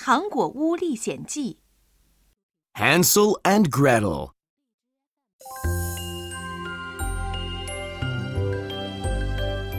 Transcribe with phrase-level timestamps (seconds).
[0.00, 1.58] 糖果屋历险记》
[2.78, 4.32] Hansel and Gretel.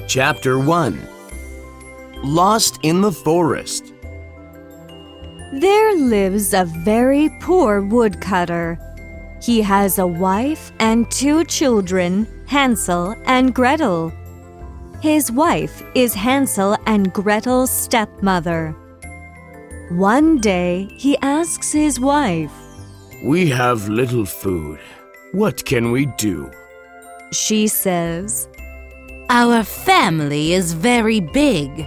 [0.08, 0.98] Chapter 1
[2.24, 3.94] Lost in the Forest.
[5.54, 8.80] There lives a very poor woodcutter.
[9.42, 14.12] He has a wife and two children, Hansel and Gretel.
[15.02, 18.76] His wife is Hansel and Gretel's stepmother.
[19.93, 22.51] One day he asks his wife.
[23.23, 24.81] We have little food.
[25.33, 26.51] What can we do?
[27.31, 28.49] She says,
[29.29, 31.87] Our family is very big.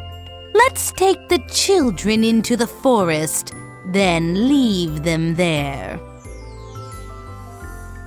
[0.54, 3.56] Let's take the children into the forest,
[3.88, 6.00] then leave them there.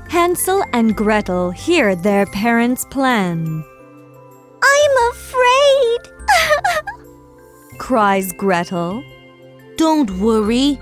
[0.09, 3.65] Hansel and Gretel hear their parents' plan.
[4.63, 6.01] I'm afraid.
[7.79, 9.03] Cries Gretel,
[9.79, 10.81] Don't worry.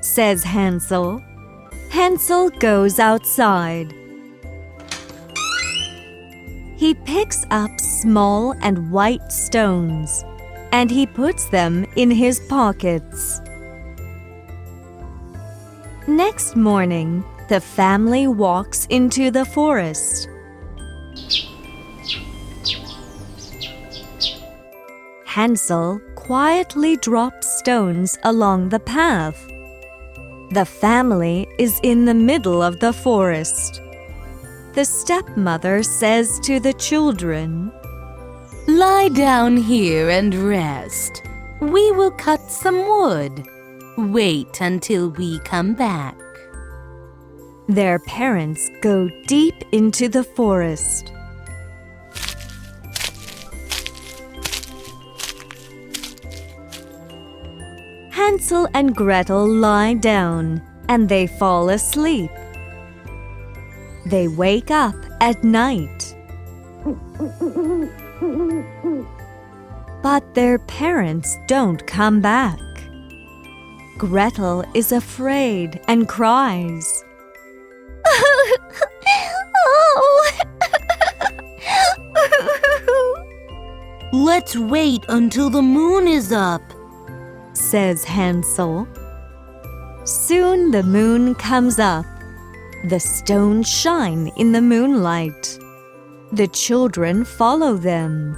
[0.00, 1.22] says Hansel.
[1.90, 3.92] Hansel goes outside.
[6.76, 10.24] He picks up small and white stones
[10.72, 13.42] and he puts them in his pockets.
[16.08, 20.26] Next morning, the family walks into the forest.
[25.26, 29.44] Hansel quietly drops stones along the path.
[30.52, 33.82] The family is in the middle of the forest.
[34.74, 37.72] The stepmother says to the children,
[38.68, 41.24] Lie down here and rest.
[41.60, 43.44] We will cut some wood.
[43.98, 46.16] Wait until we come back.
[47.66, 51.12] Their parents go deep into the forest.
[58.22, 62.30] Hansel and Gretel lie down and they fall asleep.
[64.06, 66.14] They wake up at night.
[70.04, 72.60] But their parents don't come back.
[73.98, 77.02] Gretel is afraid and cries.
[84.12, 86.62] Let's wait until the moon is up.
[87.62, 88.86] Says Hansel.
[90.04, 92.04] Soon the moon comes up.
[92.84, 95.58] The stones shine in the moonlight.
[96.32, 98.36] The children follow them.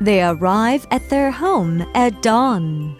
[0.00, 2.96] They arrive at their home at dawn.